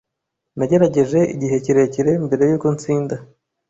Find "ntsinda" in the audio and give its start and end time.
2.75-3.15